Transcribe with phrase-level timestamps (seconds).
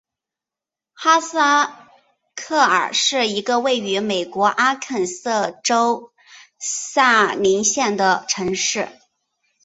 [0.93, 1.37] 哈斯
[2.35, 6.11] 克尔是一个位于美国阿肯色州
[6.57, 8.89] 萨林县的城市。